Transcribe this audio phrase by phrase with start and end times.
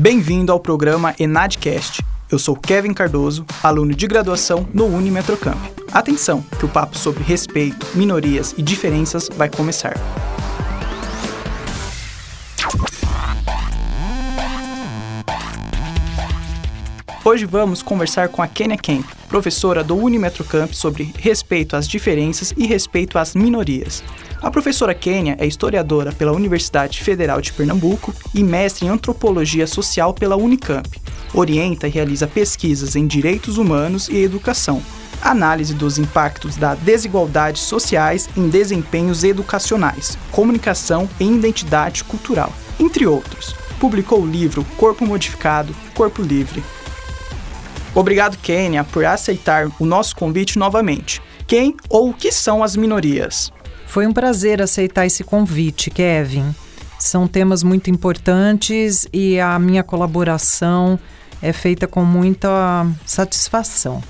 [0.00, 2.02] Bem-vindo ao programa Enadcast.
[2.32, 5.58] Eu sou Kevin Cardoso, aluno de graduação no Unimetrocamp.
[5.92, 9.92] Atenção, que o papo sobre respeito, minorias e diferenças vai começar.
[17.30, 22.66] Hoje vamos conversar com a Kenia Kemp, professora do Unimetrocamp sobre respeito às diferenças e
[22.66, 24.02] respeito às minorias.
[24.42, 30.12] A professora Kenia é historiadora pela Universidade Federal de Pernambuco e mestre em antropologia social
[30.12, 30.88] pela Unicamp.
[31.32, 34.82] Orienta e realiza pesquisas em direitos humanos e educação,
[35.22, 43.54] análise dos impactos da desigualdade sociais em desempenhos educacionais, comunicação e identidade cultural, entre outros.
[43.78, 46.60] Publicou o livro Corpo Modificado, Corpo Livre.
[47.94, 51.20] Obrigado, Kenia, por aceitar o nosso convite novamente.
[51.46, 53.52] Quem ou o que são as minorias?
[53.86, 56.54] Foi um prazer aceitar esse convite, Kevin.
[56.98, 60.98] São temas muito importantes e a minha colaboração
[61.42, 64.00] é feita com muita satisfação.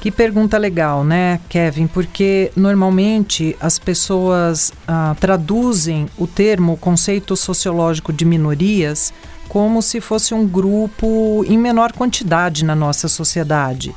[0.00, 1.88] Que pergunta legal, né, Kevin?
[1.88, 9.12] Porque normalmente as pessoas ah, traduzem o termo, o conceito sociológico de minorias,
[9.48, 13.92] como se fosse um grupo em menor quantidade na nossa sociedade.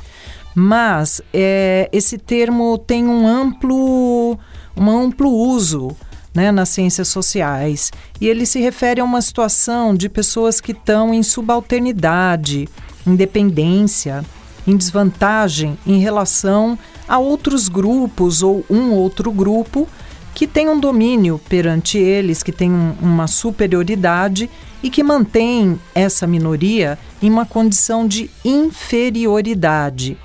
[0.54, 4.38] Mas é, esse termo tem um amplo
[4.76, 5.94] um amplo uso
[6.34, 7.92] né, nas ciências sociais.
[8.20, 12.68] E ele se refere a uma situação de pessoas que estão em subalternidade,
[13.06, 14.24] independência,
[14.66, 19.88] em desvantagem em relação a outros grupos ou um outro grupo
[20.34, 24.48] que tem um domínio perante eles, que tem um, uma superioridade
[24.82, 30.16] e que mantém essa minoria em uma condição de inferioridade.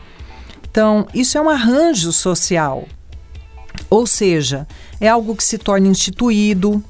[0.69, 2.87] Então, isso é um arranjo social
[3.89, 4.67] ou seja,
[4.99, 6.83] é algo que se torna instituído,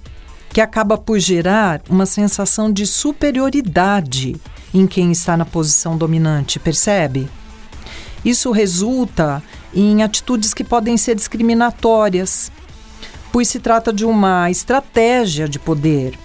[0.50, 4.36] que acaba por gerar uma sensação de superioridade
[4.78, 7.30] em quem está na posição dominante, percebe?
[8.24, 9.42] Isso resulta
[9.74, 12.52] em atitudes que podem ser discriminatórias,
[13.32, 16.18] pois se trata de uma estratégia de poder.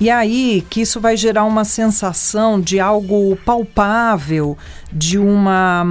[0.00, 4.58] E aí que isso vai gerar uma sensação de algo palpável,
[4.92, 5.84] de uma,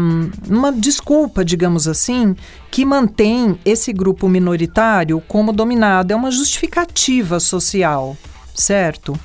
[0.49, 2.35] uma desculpa, digamos assim,
[2.69, 6.11] que mantém esse grupo minoritário como dominado.
[6.11, 8.17] É uma justificativa social,
[8.53, 9.17] certo?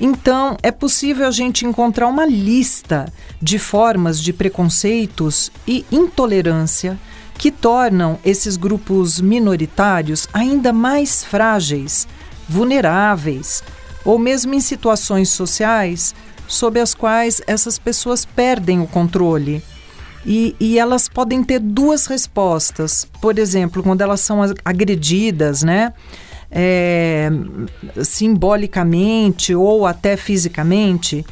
[0.00, 6.98] Então, é possível a gente encontrar uma lista de formas de preconceitos e intolerância
[7.34, 12.08] que tornam esses grupos minoritários ainda mais frágeis,
[12.48, 13.62] vulneráveis,
[14.04, 16.14] ou mesmo em situações sociais
[16.46, 19.62] sob as quais essas pessoas perdem o controle.
[20.26, 23.06] E, e, elas podem ter duas respostas.
[23.22, 25.94] Por exemplo, quando elas são agredidas, né?
[26.50, 27.30] É,
[28.02, 31.24] simbolicamente ou até fisicamente,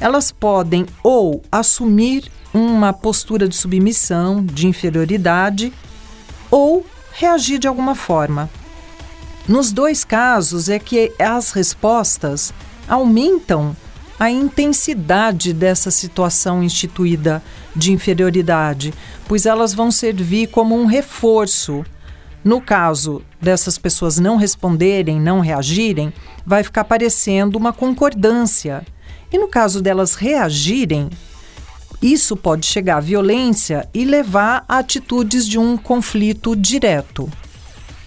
[0.00, 5.72] elas podem ou assumir uma postura de submissão, de inferioridade,
[6.50, 8.50] ou reagir de alguma forma.
[9.46, 12.52] Nos dois casos é que as respostas
[12.88, 13.76] aumentam
[14.18, 17.42] a intensidade dessa situação instituída
[17.74, 18.94] de inferioridade,
[19.26, 21.84] pois elas vão servir como um reforço.
[22.44, 26.12] No caso dessas pessoas não responderem, não reagirem,
[26.44, 28.84] vai ficar parecendo uma concordância.
[29.32, 31.08] E no caso delas reagirem,
[32.02, 37.30] isso pode chegar à violência e levar a atitudes de um conflito direto.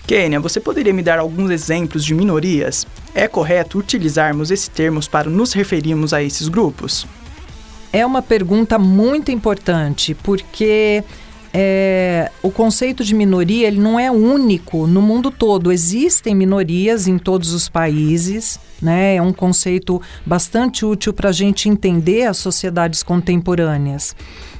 [0.05, 2.85] Kênia, você poderia me dar alguns exemplos de minorias?
[3.15, 7.07] É correto utilizarmos esses termos para nos referirmos a esses grupos?
[7.91, 11.03] É uma pergunta muito importante, porque
[11.59, 15.71] é, o conceito de minoria ele não é único no mundo todo.
[15.71, 19.15] Existem minorias em todos os países, né?
[19.15, 24.15] É um conceito bastante útil para a gente entender as sociedades contemporâneas.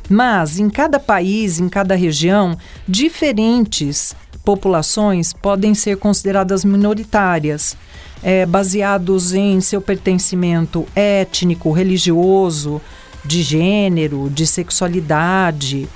[0.10, 7.78] Mas em cada país, em cada região, diferentes populações podem ser consideradas minoritárias,
[8.24, 12.82] é, baseados em seu pertencimento étnico, religioso,
[13.24, 15.88] de gênero, de sexualidade,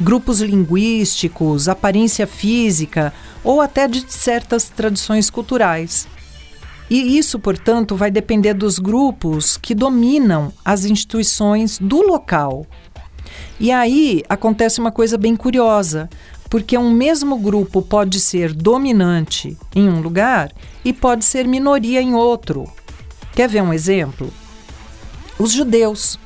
[0.00, 3.12] grupos linguísticos, aparência física
[3.42, 6.08] ou até de certas tradições culturais.
[6.90, 12.66] E isso, portanto, vai depender dos grupos que dominam as instituições do local.
[13.58, 16.10] E aí acontece uma coisa bem curiosa,
[16.50, 20.52] porque um mesmo grupo pode ser dominante em um lugar
[20.84, 22.64] e pode ser minoria em outro.
[23.34, 24.32] Quer ver um exemplo?
[25.38, 26.18] Os judeus.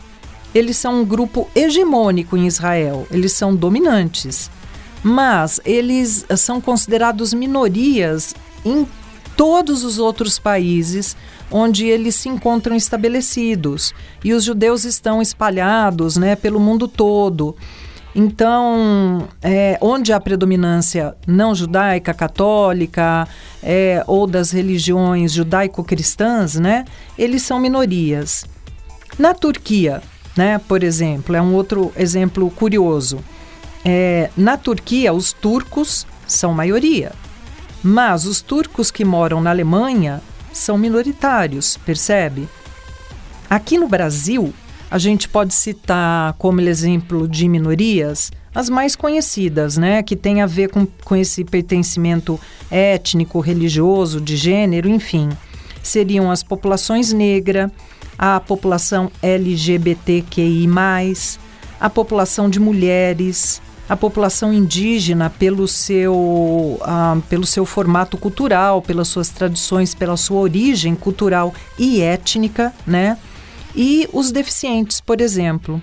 [0.54, 4.50] Eles são um grupo hegemônico em Israel, eles são dominantes,
[5.02, 8.34] mas eles são considerados minorias
[8.64, 8.86] em
[9.36, 11.16] todos os outros países
[11.50, 13.94] onde eles se encontram estabelecidos.
[14.22, 17.56] E os judeus estão espalhados né, pelo mundo todo.
[18.14, 23.28] Então, é, onde há predominância não judaica, católica,
[23.62, 26.84] é, ou das religiões judaico-cristãs, né,
[27.16, 28.44] eles são minorias.
[29.18, 30.02] Na Turquia,
[30.38, 33.18] né, por exemplo, é um outro exemplo curioso.
[33.84, 37.10] É, na Turquia, os turcos são maioria,
[37.82, 42.48] mas os turcos que moram na Alemanha são minoritários, percebe?
[43.50, 44.54] Aqui no Brasil,
[44.88, 50.46] a gente pode citar como exemplo de minorias as mais conhecidas, né, que tem a
[50.46, 52.38] ver com, com esse pertencimento
[52.70, 55.30] étnico, religioso, de gênero, enfim.
[55.82, 57.72] Seriam as populações negra,
[58.18, 60.66] a população LGBTQI,
[61.80, 69.08] a população de mulheres, a população indígena pelo seu, uh, pelo seu formato cultural, pelas
[69.08, 73.16] suas tradições, pela sua origem cultural e étnica, né?
[73.74, 75.80] E os deficientes, por exemplo.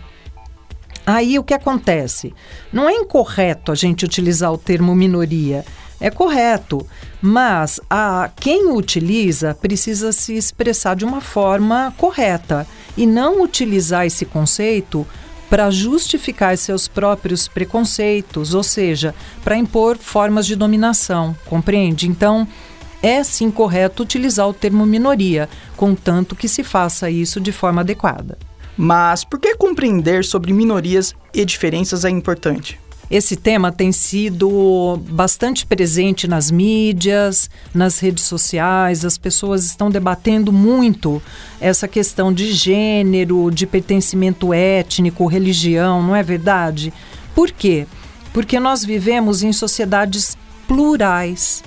[1.05, 2.33] Aí o que acontece?
[2.73, 5.63] Não é incorreto a gente utilizar o termo minoria.
[6.05, 6.85] É correto,
[7.19, 14.05] mas a quem o utiliza precisa se expressar de uma forma correta e não utilizar
[14.05, 15.03] esse conceito
[15.49, 22.07] para justificar seus próprios preconceitos, ou seja, para impor formas de dominação, compreende?
[22.07, 22.47] Então,
[23.01, 28.37] é sim correto utilizar o termo minoria, contanto que se faça isso de forma adequada.
[28.77, 32.79] Mas por que compreender sobre minorias e diferenças é importante?
[33.09, 40.51] Esse tema tem sido bastante presente nas mídias, nas redes sociais, as pessoas estão debatendo
[40.51, 41.21] muito
[41.61, 46.91] essa questão de gênero, de pertencimento étnico, religião, não é verdade?
[47.35, 47.85] Por quê?
[48.33, 50.35] Porque nós vivemos em sociedades
[50.67, 51.63] plurais.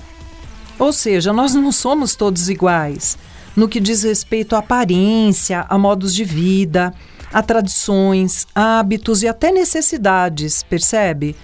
[0.77, 3.17] Ou seja, nós não somos todos iguais
[3.55, 6.93] no que diz respeito à aparência, a modos de vida
[7.31, 11.35] a tradições, hábitos e até necessidades, percebe?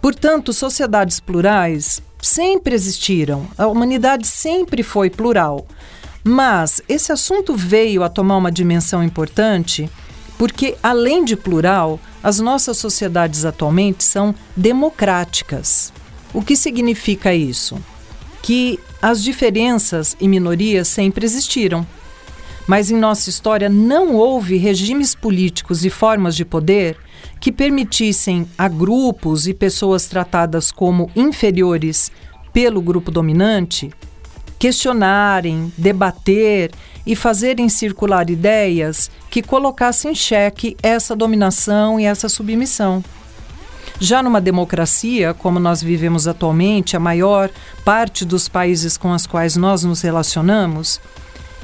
[0.00, 5.66] Portanto, sociedades plurais sempre existiram, a humanidade sempre foi plural.
[6.24, 9.90] Mas esse assunto veio a tomar uma dimensão importante
[10.36, 15.92] porque, além de plural, as nossas sociedades atualmente são democráticas.
[16.32, 17.78] O que significa isso?
[18.40, 21.86] Que as diferenças e minorias sempre existiram.
[22.68, 26.98] Mas em nossa história não houve regimes políticos e formas de poder
[27.40, 32.12] que permitissem a grupos e pessoas tratadas como inferiores
[32.52, 33.90] pelo grupo dominante
[34.58, 36.72] questionarem, debater
[37.06, 43.02] e fazerem circular ideias que colocassem em xeque essa dominação e essa submissão.
[44.00, 47.50] Já numa democracia, como nós vivemos atualmente, a maior
[47.84, 51.00] parte dos países com os quais nós nos relacionamos,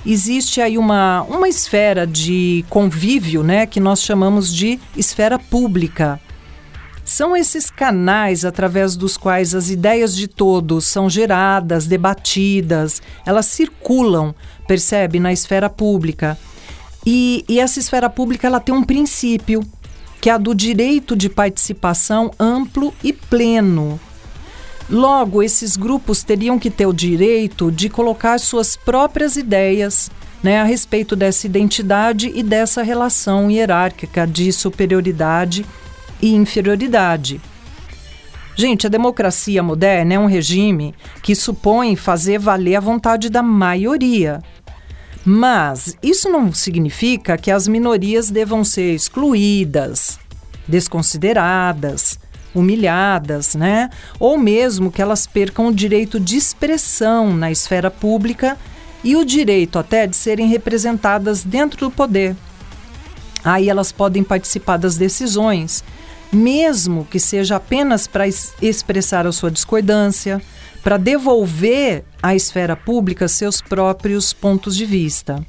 [0.04, 6.20] existe aí uma, uma esfera de convívio, né, que nós chamamos de esfera pública.
[7.04, 14.34] São esses canais através dos quais as ideias de todos são geradas, debatidas, elas circulam,
[14.66, 16.38] percebe, na esfera pública.
[17.04, 19.62] E, e essa esfera pública ela tem um princípio,
[20.18, 24.00] que é a do direito de participação amplo e pleno.
[24.88, 30.10] Logo, esses grupos teriam que ter o direito de colocar suas próprias ideias
[30.42, 35.64] né, a respeito dessa identidade e dessa relação hierárquica de superioridade
[36.20, 37.40] e inferioridade.
[38.54, 44.40] Gente, a democracia moderna é um regime que supõe fazer valer a vontade da maioria.
[45.24, 50.20] Mas isso não significa que as minorias devam ser excluídas,
[50.68, 52.18] desconsideradas,
[52.54, 53.90] humilhadas, né?
[54.18, 58.56] Ou mesmo que elas percam o direito de expressão na esfera pública
[59.02, 62.36] e o direito até de serem representadas dentro do poder.
[63.44, 65.84] Aí elas podem participar das decisões,
[66.32, 70.40] mesmo que seja apenas para expressar a sua discordância,
[70.82, 75.44] para devolver à esfera pública seus próprios pontos de vista.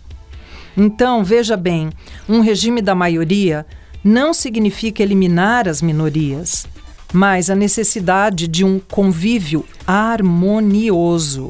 [0.75, 1.89] Então, veja bem,
[2.27, 3.65] um regime da maioria
[4.03, 6.67] não significa eliminar as minorias
[7.15, 11.49] mas a necessidade de um convívio harmonioso,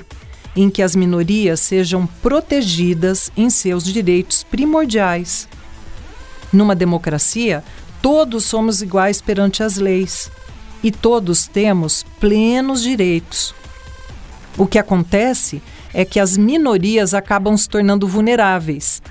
[0.56, 5.50] em que as minorias sejam protegidas em seus direitos primordiais.
[6.54, 7.64] Numa democracia,
[8.00, 10.30] todos somos iguais perante as leis
[10.84, 13.56] e todos temos plenos direitos.
[14.56, 19.02] O que acontece é que as minorias acabam se tornando vulneráveis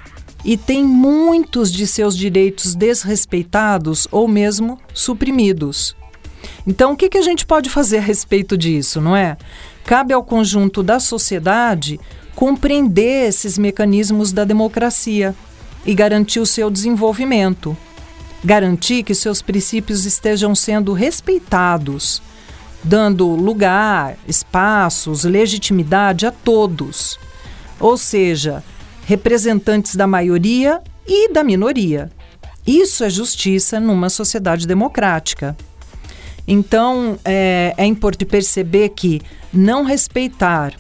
[0.45, 5.97] e têm muitos de seus direitos desrespeitados ou mesmo suprimidos.
[6.67, 9.37] Então, o que, que a gente pode fazer a respeito disso, não é?
[9.85, 12.01] cabe ao conjunto da sociedade
[12.35, 15.35] compreender esses mecanismos da democracia
[15.87, 17.77] e garantir o seu desenvolvimento.
[18.43, 22.23] Garantir que seus princípios estejam sendo respeitados,
[22.83, 27.19] dando lugar, espaços, legitimidade a todos.
[27.79, 28.65] Ou seja,
[29.07, 32.11] representantes da maioria e da minoria.
[32.67, 35.57] Isso é justiça numa sociedade democrática.
[36.47, 39.21] Então, é, é importante perceber que
[39.53, 40.75] não respeitar,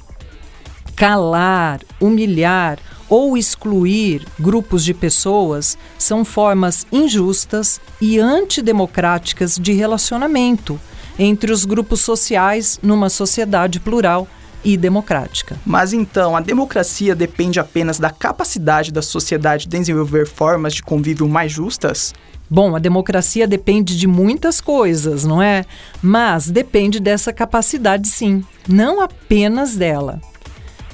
[0.94, 2.78] calar, humilhar
[3.08, 10.80] ou excluir grupos de pessoas são formas injustas e antidemocráticas de relacionamento
[11.18, 14.26] entre os grupos sociais numa sociedade plural
[14.64, 15.56] e democrática.
[15.64, 21.28] Mas então, a democracia depende apenas da capacidade da sociedade de desenvolver formas de convívio
[21.28, 22.14] mais justas?
[22.48, 25.64] Bom, a democracia depende de muitas coisas, não é?
[26.02, 30.20] Mas depende dessa capacidade, sim, não apenas dela.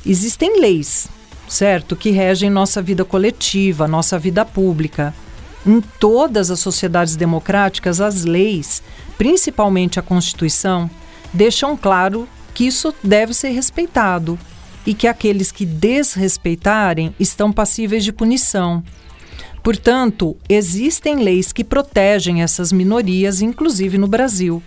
[0.06, 1.08] Existem leis,
[1.48, 5.12] certo, que regem nossa vida coletiva, nossa vida pública.
[5.66, 8.82] Em todas as sociedades democráticas, as leis,
[9.18, 10.88] principalmente a Constituição,
[11.32, 14.38] deixam claro que isso deve ser respeitado
[14.86, 18.82] e que aqueles que desrespeitarem estão passíveis de punição.
[19.62, 24.62] Portanto, existem leis que protegem essas minorias, inclusive no Brasil.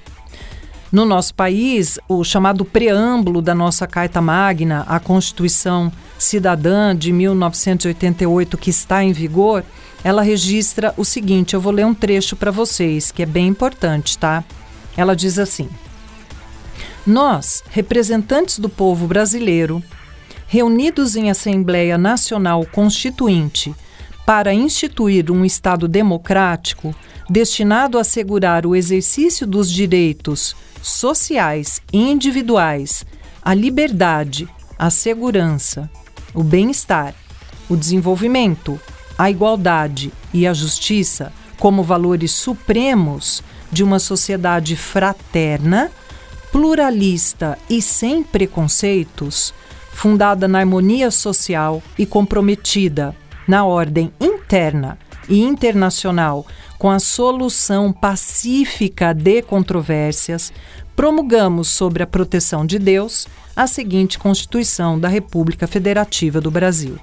[0.92, 8.58] No nosso país, o chamado preâmbulo da nossa Carta Magna, a Constituição Cidadã de 1988,
[8.60, 9.64] que está em vigor,
[10.04, 14.16] ela registra o seguinte: eu vou ler um trecho para vocês, que é bem importante,
[14.20, 14.44] tá?
[14.96, 15.68] Ela diz assim:
[17.06, 19.82] nós, representantes do povo brasileiro,
[20.46, 23.74] reunidos em Assembleia Nacional Constituinte
[24.26, 26.96] para instituir um Estado democrático
[27.30, 33.06] destinado a assegurar o exercício dos direitos sociais e individuais,
[33.42, 35.90] a liberdade, a segurança,
[36.34, 37.14] o bem-estar,
[37.70, 38.80] o desenvolvimento,
[39.18, 45.92] a igualdade e a justiça como valores supremos de uma sociedade fraterna
[46.52, 49.54] pluralista e sem preconceitos,
[49.92, 53.16] fundada na harmonia social e comprometida
[53.48, 54.98] na ordem interna
[55.28, 56.46] e internacional
[56.78, 60.52] com a solução pacífica de controvérsias,
[60.96, 66.98] promulgamos sobre a proteção de Deus a seguinte Constituição da República Federativa do Brasil.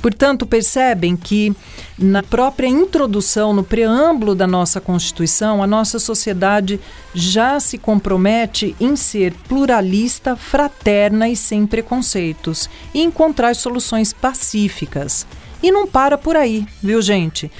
[0.00, 1.56] Portanto, percebem que
[1.98, 6.78] na própria introdução, no preâmbulo da nossa Constituição, a nossa sociedade
[7.14, 15.26] já se compromete em ser pluralista, fraterna e sem preconceitos e encontrar soluções pacíficas.
[15.64, 17.50] E não para por aí, viu, gente?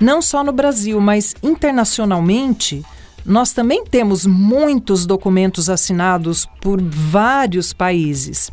[0.00, 2.82] Não só no Brasil, mas internacionalmente,
[3.24, 8.50] nós também temos muitos documentos assinados por vários países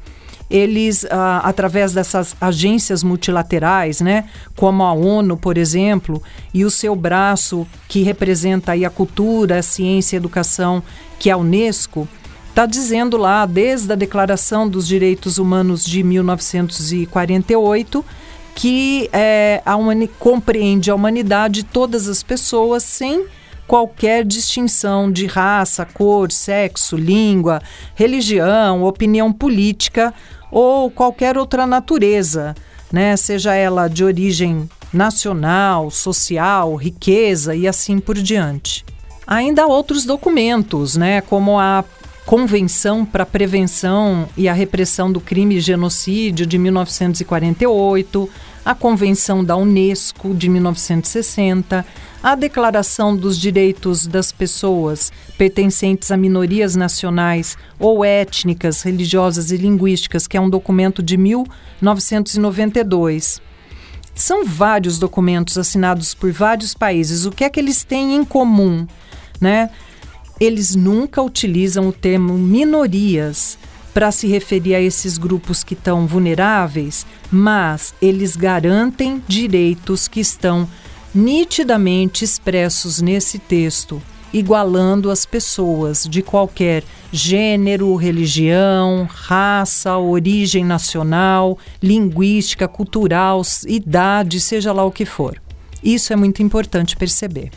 [0.48, 6.96] eles, ah, através dessas agências multilaterais, né, como a ONU, por exemplo, e o seu
[6.96, 10.82] braço que representa aí a cultura, a ciência e a educação,
[11.20, 12.10] que é a Unesco,
[12.50, 18.04] está dizendo lá, desde a Declaração dos Direitos Humanos de 1948,
[18.60, 19.78] que é, a
[20.20, 23.26] compreende a humanidade todas as pessoas sem
[23.66, 27.62] qualquer distinção de raça, cor, sexo, língua,
[27.96, 30.14] religião, opinião política
[30.52, 32.54] ou qualquer outra natureza,
[32.92, 33.16] né?
[33.16, 38.84] seja ela de origem nacional, social, riqueza e assim por diante.
[39.26, 41.86] Ainda há outros documentos, né, como a
[42.30, 48.30] Convenção para a Prevenção e a Repressão do Crime e Genocídio de 1948,
[48.66, 51.86] a Convenção da Unesco de 1960,
[52.22, 60.28] a Declaração dos Direitos das Pessoas pertencentes a minorias nacionais ou étnicas, religiosas e linguísticas,
[60.28, 63.42] que é um documento de 1992.
[64.14, 67.26] São vários documentos assinados por vários países.
[67.26, 68.86] O que é que eles têm em comum,
[69.40, 69.70] né?
[70.40, 73.58] Eles nunca utilizam o termo minorias
[74.00, 80.66] para se referir a esses grupos que estão vulneráveis, mas eles garantem direitos que estão
[81.14, 84.02] nitidamente expressos nesse texto,
[84.32, 94.86] igualando as pessoas de qualquer gênero, religião, raça, origem nacional, linguística, cultural, idade, seja lá
[94.86, 95.42] o que for.
[95.84, 97.52] Isso é muito importante perceber.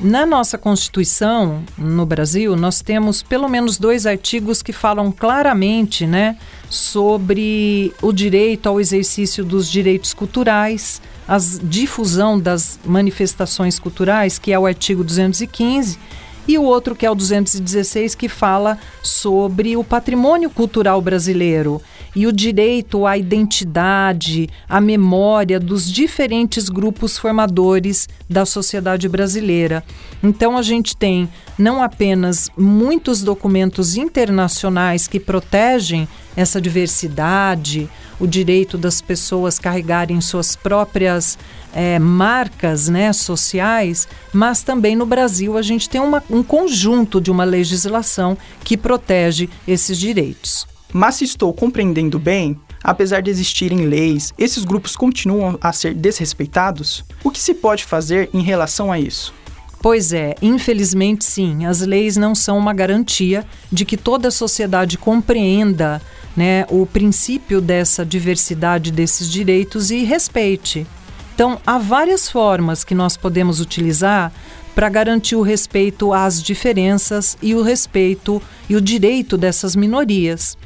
[0.00, 6.36] Na nossa Constituição, no Brasil, nós temos pelo menos dois artigos que falam claramente né,
[6.70, 14.58] sobre o direito ao exercício dos direitos culturais, a difusão das manifestações culturais, que é
[14.58, 15.98] o artigo 215,
[16.46, 21.82] e o outro que é o 216 que fala sobre o patrimônio cultural brasileiro
[22.18, 29.84] e o direito à identidade, à memória dos diferentes grupos formadores da sociedade brasileira.
[30.20, 38.76] Então a gente tem não apenas muitos documentos internacionais que protegem essa diversidade, o direito
[38.76, 41.38] das pessoas carregarem suas próprias
[41.72, 47.30] é, marcas né, sociais, mas também no Brasil a gente tem uma, um conjunto de
[47.30, 50.66] uma legislação que protege esses direitos.
[50.92, 57.04] Mas se estou compreendendo bem, apesar de existirem leis, esses grupos continuam a ser desrespeitados?
[57.22, 59.34] O que se pode fazer em relação a isso?
[59.80, 64.98] Pois é, infelizmente sim, as leis não são uma garantia de que toda a sociedade
[64.98, 66.02] compreenda
[66.36, 70.86] né, o princípio dessa diversidade desses direitos e respeite.
[71.34, 74.32] Então, há várias formas que nós podemos utilizar
[74.74, 80.56] para garantir o respeito às diferenças e o respeito e o direito dessas minorias.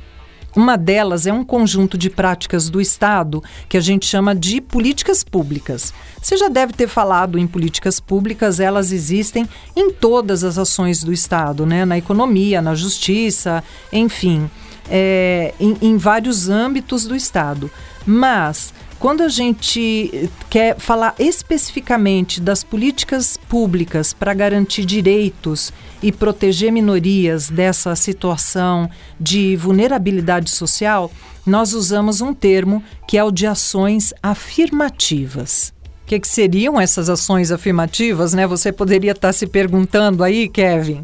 [0.55, 5.25] Uma delas é um conjunto de práticas do Estado que a gente chama de políticas
[5.25, 5.95] públicas.
[6.21, 11.13] Você já deve ter falado em políticas públicas, elas existem em todas as ações do
[11.13, 11.85] Estado, né?
[11.85, 14.51] na economia, na justiça, enfim,
[14.91, 17.71] é, em, em vários âmbitos do Estado.
[18.05, 26.71] Mas quando a gente quer falar especificamente das políticas públicas para garantir direitos e proteger
[26.71, 31.11] minorias dessa situação de vulnerabilidade social,
[31.45, 35.75] nós usamos um termo que é o de ações afirmativas.
[36.05, 38.47] O que, que seriam essas ações afirmativas, né?
[38.47, 41.01] Você poderia estar se perguntando aí, Kevin.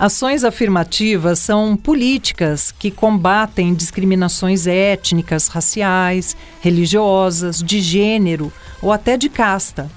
[0.00, 9.28] Ações afirmativas são políticas que combatem discriminações étnicas, raciais, religiosas, de gênero ou até de
[9.28, 9.90] casta,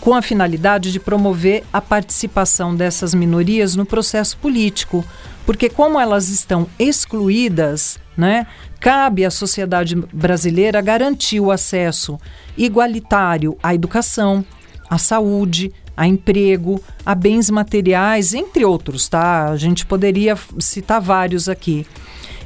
[0.00, 5.04] com a finalidade de promover a participação dessas minorias no processo político,
[5.46, 8.48] porque como elas estão excluídas, né,
[8.80, 12.18] cabe à sociedade brasileira garantir o acesso
[12.58, 14.44] igualitário à educação,
[14.90, 19.48] à saúde, a emprego, a bens materiais, entre outros, tá?
[19.48, 21.86] A gente poderia citar vários aqui.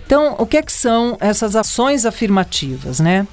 [0.06, 3.26] Então, o que, é que são essas ações afirmativas, né?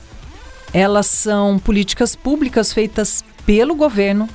[0.74, 4.28] Elas são políticas públicas feitas pelo governo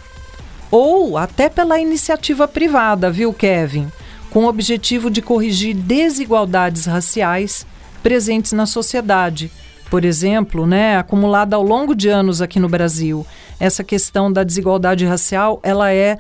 [0.70, 3.90] ou até pela iniciativa privada, viu, Kevin?
[4.30, 7.66] Com o objetivo de corrigir desigualdades raciais
[8.02, 9.50] presentes na sociedade.
[9.90, 13.26] Por exemplo, né, acumulada ao longo de anos aqui no Brasil.
[13.58, 16.16] Essa questão da desigualdade racial ela é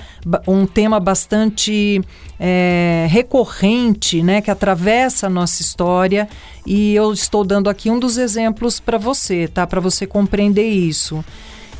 [0.46, 2.02] um tema bastante
[2.38, 6.28] é, recorrente, né, que atravessa a nossa história.
[6.66, 11.24] E eu estou dando aqui um dos exemplos para você, tá, para você compreender isso.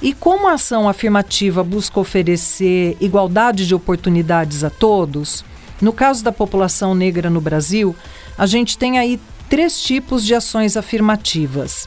[0.00, 5.44] E como a ação afirmativa busca oferecer igualdade de oportunidades a todos,
[5.80, 7.94] no caso da população negra no Brasil,
[8.38, 11.86] a gente tem aí três tipos de ações afirmativas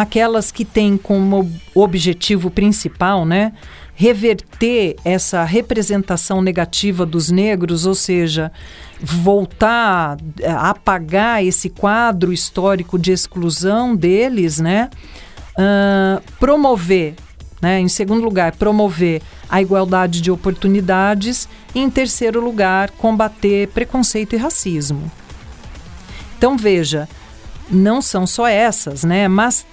[0.00, 3.52] aquelas que têm como objetivo principal, né,
[3.94, 8.52] reverter essa representação negativa dos negros, ou seja,
[9.00, 14.90] voltar a apagar esse quadro histórico de exclusão deles, né,
[15.58, 17.14] uh, promover,
[17.62, 24.34] né, em segundo lugar, promover a igualdade de oportunidades e, em terceiro lugar, combater preconceito
[24.34, 25.10] e racismo.
[26.36, 27.08] Então veja,
[27.70, 29.28] não são só essas, né?
[29.28, 29.66] Mas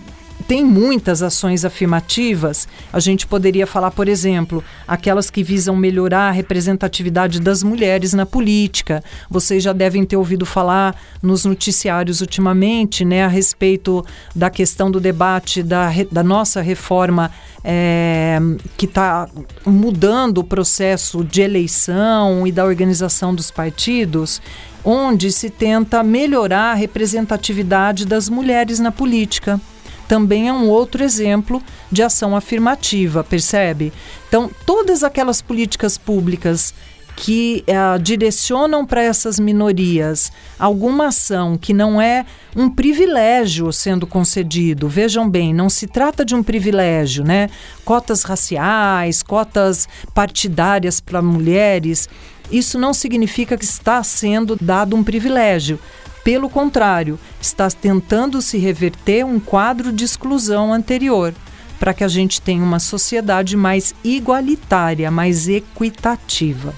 [0.48, 2.68] tem muitas ações afirmativas.
[2.92, 8.26] A gente poderia falar, por exemplo, aquelas que visam melhorar a representatividade das mulheres na
[8.26, 9.04] política.
[9.30, 15.00] Vocês já devem ter ouvido falar nos noticiários ultimamente, né, a respeito da questão do
[15.00, 17.32] debate da, da nossa reforma
[17.64, 18.38] é,
[18.76, 19.30] que está
[19.66, 24.42] mudando o processo de eleição e da organização dos partidos
[24.84, 29.60] onde se tenta melhorar a representatividade das mulheres na política
[30.08, 33.92] também é um outro exemplo de ação afirmativa, percebe?
[34.28, 36.74] Então, todas aquelas políticas públicas
[37.16, 44.88] que uh, direcionam para essas minorias alguma ação que não é um privilégio sendo concedido.
[44.88, 47.50] Vejam bem, não se trata de um privilégio, né?
[47.86, 52.10] Cotas raciais, cotas partidárias para mulheres.
[52.54, 55.80] Isso não significa que está sendo dado um privilégio.
[56.24, 61.34] Pelo contrário, está tentando se reverter um quadro de exclusão anterior,
[61.80, 66.76] para que a gente tenha uma sociedade mais igualitária, mais equitativa.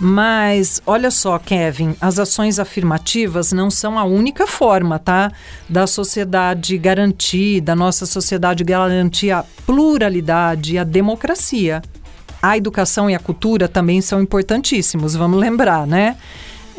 [0.00, 5.30] Mas olha só, Kevin, as ações afirmativas não são a única forma, tá?
[5.68, 11.82] Da sociedade garantir, da nossa sociedade garantir a pluralidade e a democracia.
[12.42, 16.16] A educação e a cultura também são importantíssimos, vamos lembrar, né?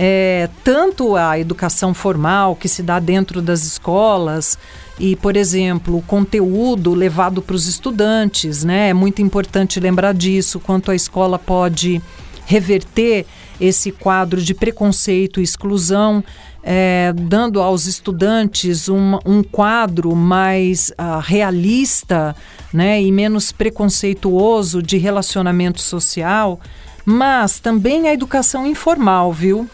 [0.01, 4.57] É, tanto a educação formal que se dá dentro das escolas
[4.97, 8.89] e, por exemplo, o conteúdo levado para os estudantes, né?
[8.89, 12.01] É muito importante lembrar disso, quanto a escola pode
[12.45, 13.25] reverter
[13.59, 16.23] esse quadro de preconceito e exclusão,
[16.63, 22.35] é, dando aos estudantes um, um quadro mais uh, realista
[22.73, 26.59] né, e menos preconceituoso de relacionamento social,
[27.05, 29.67] mas também a educação informal, viu?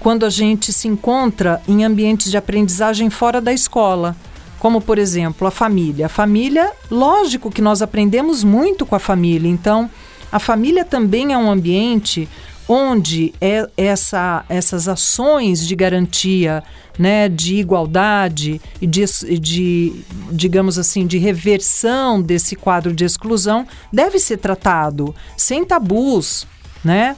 [0.00, 4.16] Quando a gente se encontra em ambientes de aprendizagem fora da escola,
[4.58, 6.06] como por exemplo a família.
[6.06, 9.90] A família, lógico que nós aprendemos muito com a família, então
[10.30, 12.28] a família também é um ambiente
[12.68, 16.62] onde é essa, essas ações de garantia
[16.98, 19.04] né, de igualdade e de,
[19.40, 26.46] de, digamos assim, de reversão desse quadro de exclusão deve ser tratado sem tabus,
[26.84, 27.16] né?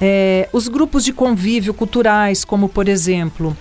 [0.00, 3.54] É, os grupos de convívio culturais, como por exemplo,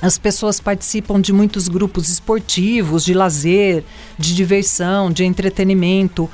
[0.00, 3.82] as pessoas participam de muitos grupos esportivos, de lazer,
[4.16, 6.30] de diversão, de entretenimento.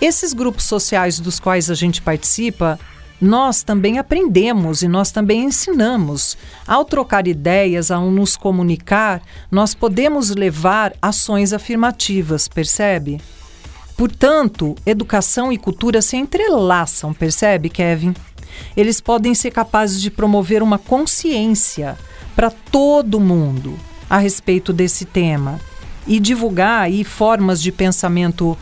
[0.00, 2.78] Esses grupos sociais dos quais a gente participa
[3.22, 6.36] nós também aprendemos e nós também ensinamos.
[6.66, 13.20] Ao trocar ideias, ao nos comunicar, nós podemos levar ações afirmativas, percebe?
[13.96, 18.12] Portanto, educação e cultura se entrelaçam, percebe, Kevin?
[18.76, 21.96] Eles podem ser capazes de promover uma consciência
[22.34, 23.78] para todo mundo
[24.10, 25.60] a respeito desse tema
[26.06, 28.56] e divulgar aí formas de pensamento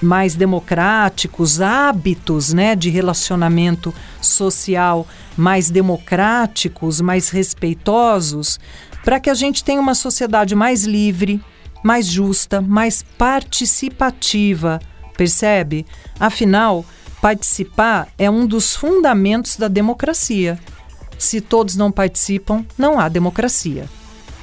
[0.00, 8.58] mais democráticos, hábitos, né, de relacionamento social mais democráticos, mais respeitosos,
[9.04, 11.42] para que a gente tenha uma sociedade mais livre,
[11.82, 14.80] mais justa, mais participativa,
[15.16, 15.84] percebe?
[16.18, 16.84] Afinal,
[17.20, 20.58] participar é um dos fundamentos da democracia.
[21.18, 23.88] Se todos não participam, não há democracia.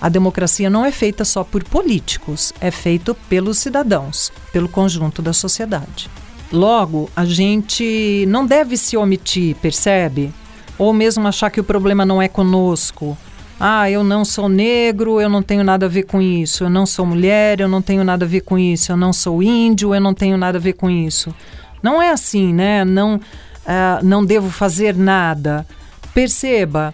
[0.01, 5.31] A democracia não é feita só por políticos, é feita pelos cidadãos, pelo conjunto da
[5.31, 6.09] sociedade.
[6.51, 10.33] Logo, a gente não deve se omitir, percebe?
[10.77, 13.15] Ou mesmo achar que o problema não é conosco.
[13.59, 16.63] Ah, eu não sou negro, eu não tenho nada a ver com isso.
[16.63, 18.91] Eu não sou mulher, eu não tenho nada a ver com isso.
[18.91, 21.33] Eu não sou índio, eu não tenho nada a ver com isso.
[21.81, 22.83] Não é assim, né?
[22.83, 25.65] Não, uh, não devo fazer nada.
[26.11, 26.91] Perceba,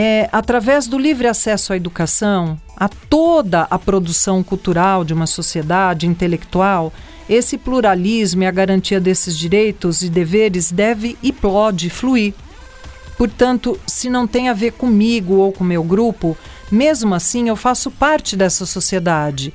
[0.00, 6.06] é, através do livre acesso à educação, a toda a produção cultural de uma sociedade
[6.06, 6.92] intelectual,
[7.28, 12.32] esse pluralismo e a garantia desses direitos e deveres deve e pode fluir.
[13.16, 16.38] Portanto, se não tem a ver comigo ou com meu grupo,
[16.70, 19.52] mesmo assim eu faço parte dessa sociedade.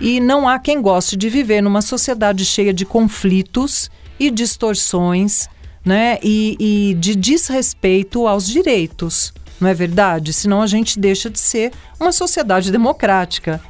[0.00, 5.48] E não há quem goste de viver numa sociedade cheia de conflitos e distorções,
[5.84, 6.20] né?
[6.22, 10.32] E, e de desrespeito aos direitos não é verdade?
[10.32, 13.60] Senão a gente deixa de ser uma sociedade democrática.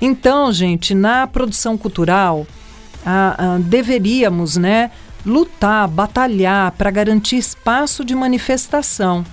[0.00, 2.46] Então, gente, na produção cultural,
[3.04, 4.90] ah, ah, deveríamos né,
[5.24, 9.24] lutar, batalhar para garantir espaço de manifestação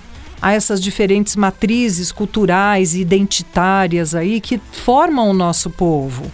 [0.41, 6.32] a essas diferentes matrizes culturais e identitárias aí que formam o nosso povo.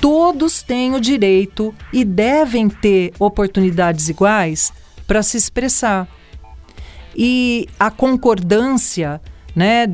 [0.00, 4.72] Todos têm o direito e devem ter oportunidades iguais
[5.06, 6.08] para se expressar
[7.16, 9.20] e a concordância,
[9.54, 9.86] né,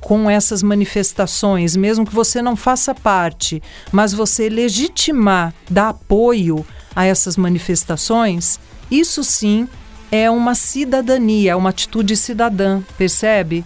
[0.00, 6.64] com essas manifestações, mesmo que você não faça parte, mas você legitimar, dar apoio
[6.94, 9.66] a essas manifestações, isso sim
[10.12, 13.64] é uma cidadania, é uma atitude cidadã, percebe?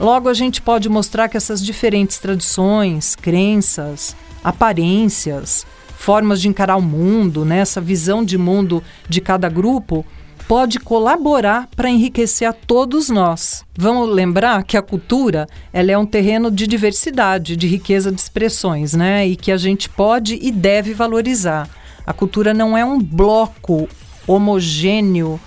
[0.00, 5.66] Logo, a gente pode mostrar que essas diferentes tradições, crenças, aparências,
[5.96, 10.04] formas de encarar o mundo, né, essa visão de mundo de cada grupo,
[10.52, 13.64] pode colaborar para enriquecer a todos nós.
[13.74, 18.92] Vamos lembrar que a cultura ela é um terreno de diversidade, de riqueza de expressões,
[18.92, 19.26] né?
[19.26, 21.70] E que a gente pode e deve valorizar.
[22.06, 23.88] A cultura não é um bloco
[24.26, 25.40] homogêneo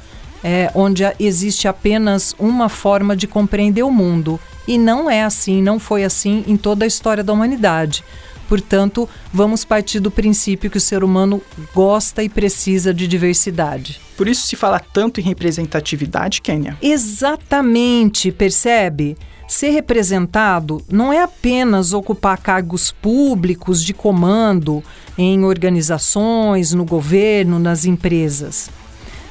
[0.44, 4.40] é, onde existe apenas uma forma de compreender o mundo.
[4.68, 8.04] E não é assim, não foi assim em toda a história da humanidade.
[8.48, 11.42] Portanto, vamos partir do princípio que o ser humano
[11.74, 14.00] gosta e precisa de diversidade.
[14.16, 16.78] Por isso se fala tanto em representatividade, Kênia?
[16.82, 19.18] Exatamente, percebe?
[19.48, 24.84] Ser representado não é apenas ocupar cargos públicos de comando
[25.18, 28.70] em organizações, no governo, nas empresas.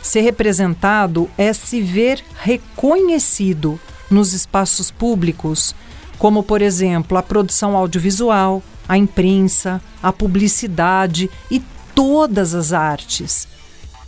[0.00, 5.74] Ser representado é se ver reconhecido nos espaços públicos,
[6.18, 11.62] como, por exemplo, a produção audiovisual, a imprensa, a publicidade e
[11.94, 13.48] todas as artes.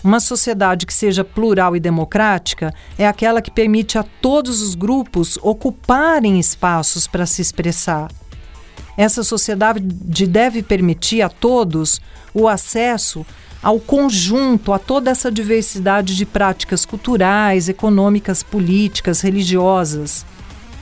[0.02, 5.38] Uma sociedade que seja plural e democrática é aquela que permite a todos os grupos
[5.42, 8.10] ocuparem espaços para se expressar.
[8.96, 12.00] Essa sociedade deve permitir a todos
[12.32, 13.26] o acesso
[13.62, 20.24] ao conjunto, a toda essa diversidade de práticas culturais, econômicas, políticas, religiosas.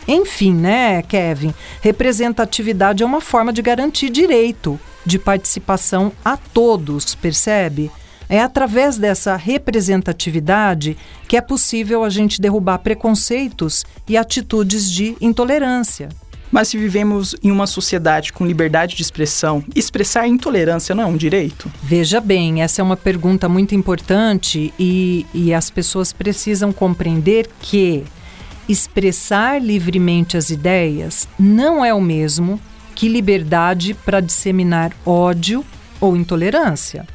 [0.07, 1.55] Enfim, né, Kevin?
[1.81, 7.91] Representatividade é uma forma de garantir direito de participação a todos, percebe?
[8.29, 10.97] É através dessa representatividade
[11.29, 16.09] que é possível a gente derrubar preconceitos e atitudes de intolerância.
[16.51, 21.17] Mas se vivemos em uma sociedade com liberdade de expressão, expressar intolerância não é um
[21.17, 21.71] direito?
[21.83, 28.05] Veja bem, essa é uma pergunta muito importante e, e as pessoas precisam compreender que
[28.69, 32.61] expressar livremente as ideias não é o mesmo
[32.95, 35.65] que liberdade para disseminar ódio
[36.01, 37.07] ou intolerância.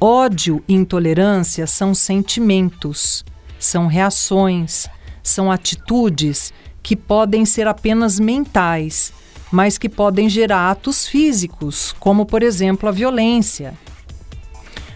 [0.00, 3.24] Ódio e intolerância são sentimentos,
[3.58, 4.88] são reações,
[5.22, 9.12] são atitudes que podem ser apenas mentais,
[9.52, 13.74] mas que podem gerar atos físicos, como por exemplo a violência.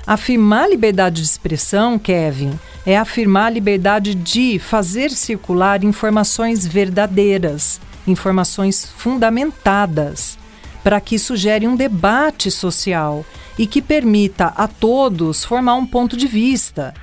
[0.05, 8.87] Afirmar liberdade de expressão, Kevin, é afirmar a liberdade de fazer circular informações verdadeiras, informações
[8.96, 10.38] fundamentadas,
[10.85, 13.27] para que isso gere um debate social
[13.59, 16.94] e que permita a todos formar um ponto de vista.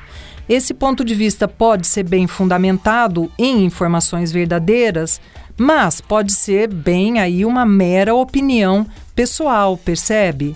[0.48, 5.20] Esse ponto de vista pode ser bem fundamentado em informações verdadeiras,
[5.58, 10.56] mas pode ser bem aí uma mera opinião pessoal, percebe?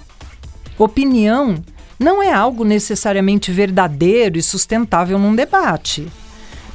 [0.77, 1.61] Opinião
[1.99, 6.07] não é algo necessariamente verdadeiro e sustentável num debate.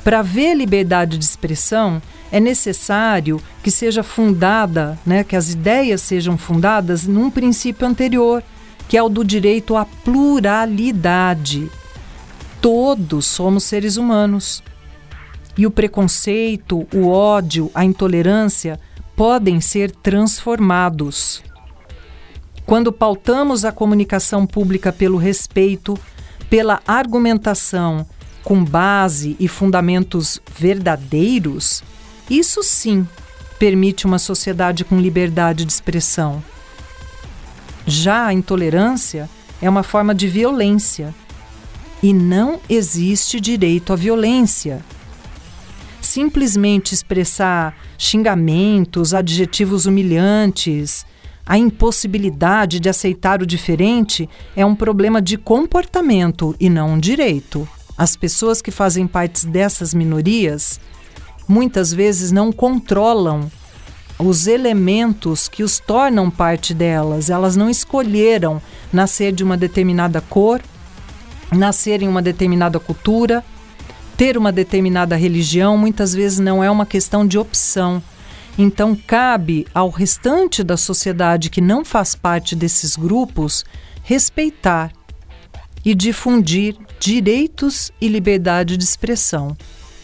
[0.03, 6.37] Para haver liberdade de expressão, é necessário que seja fundada, né, que as ideias sejam
[6.37, 8.43] fundadas num princípio anterior,
[8.89, 11.71] que é o do direito à pluralidade.
[12.61, 14.63] Todos somos seres humanos.
[15.57, 18.81] E o preconceito, o ódio, a intolerância
[19.15, 21.43] podem ser transformados.
[22.65, 25.99] Quando pautamos a comunicação pública pelo respeito,
[26.49, 28.07] pela argumentação
[28.43, 31.83] com base e fundamentos verdadeiros,
[32.31, 33.07] isso sim
[33.59, 36.43] permite uma sociedade com liberdade de expressão.
[37.87, 39.29] Já a intolerância
[39.61, 41.15] é uma forma de violência
[42.03, 44.85] e não existe direito à violência.
[46.01, 51.07] Simplesmente expressar xingamentos, adjetivos humilhantes,
[51.45, 57.69] a impossibilidade de aceitar o diferente é um problema de comportamento e não um direito.
[57.99, 60.81] As pessoas que fazem parte dessas minorias
[61.49, 63.51] muitas vezes não controlam
[64.19, 67.29] os elementos que os tornam parte delas.
[67.29, 70.61] Elas não escolheram nascer de uma determinada cor,
[71.51, 73.45] nascer em uma determinada cultura,
[74.17, 78.03] ter uma determinada religião, muitas vezes não é uma questão de opção.
[78.59, 83.65] Então, cabe ao restante da sociedade que não faz parte desses grupos
[84.03, 84.93] respeitar
[85.85, 89.57] e difundir direitos e liberdade de expressão,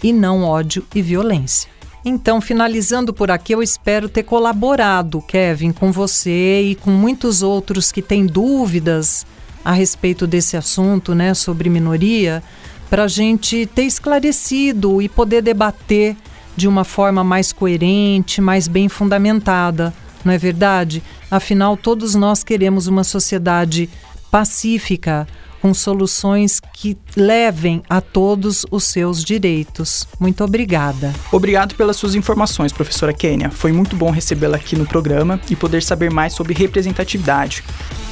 [0.03, 1.71] e não ódio e violência.
[2.05, 7.93] Então, finalizando por aqui, eu espero ter colaborado, Kevin, com você e com muitos outros
[7.93, 9.27] que têm dúvidas
[9.65, 12.43] a respeito desse assunto, né, sobre minoria,
[12.89, 16.17] para a gente ter esclarecido e poder debater
[16.59, 19.95] de uma forma mais coerente, mais bem fundamentada,
[20.25, 21.01] não é verdade?
[21.31, 23.89] Afinal, todos nós queremos uma sociedade
[24.29, 25.25] pacífica,
[25.63, 30.09] com soluções que levem a todos os seus direitos.
[30.19, 31.15] Muito obrigada.
[31.31, 33.51] Obrigado pelas suas informações, professora Kênia.
[33.51, 37.63] Foi muito bom recebê-la aqui no programa e poder saber mais sobre representatividade,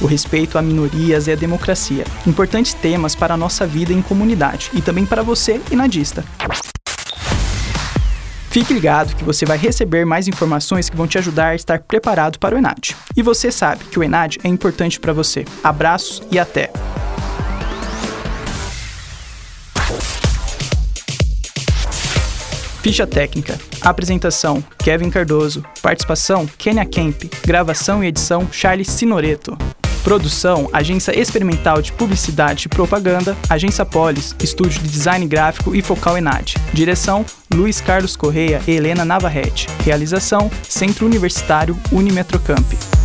[0.01, 2.05] o respeito a minorias e a democracia.
[2.25, 6.23] Importantes temas para a nossa vida em comunidade e também para você, inadista.
[8.57, 12.39] Fique ligado que você vai receber mais informações que vão te ajudar a estar preparado
[12.39, 12.95] para o ENAD.
[13.15, 15.45] E você sabe que o ENAD é importante para você.
[15.63, 16.71] Abraços e até!
[22.81, 23.59] Ficha técnica.
[23.79, 25.63] Apresentação: Kevin Cardoso.
[25.83, 27.25] Participação: Kenya Kemp.
[27.45, 29.55] Gravação e edição: Charles Sinoreto.
[30.07, 36.17] Produção: Agência Experimental de Publicidade e Propaganda, Agência Polis, Estúdio de Design Gráfico e Focal
[36.17, 36.55] Enad.
[36.71, 39.67] Direção: Luiz Carlos Correia e Helena Navarrete.
[39.83, 42.96] Realização: Centro Universitário Unimetrocamp.